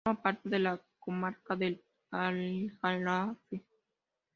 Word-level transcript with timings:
Forma 0.03 0.19
parte 0.23 0.49
de 0.49 0.57
la 0.57 0.81
comarca 0.99 1.55
del 1.55 1.83
Aljarafe. 2.09 3.63